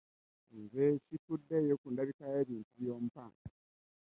[0.59, 3.25] Nze sifudeeyo kundabika y'ebintu by'ompa.